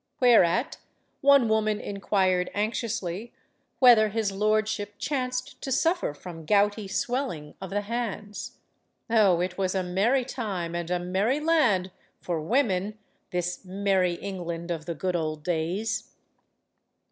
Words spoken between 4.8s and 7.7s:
chanced to suffer from gouty swelling of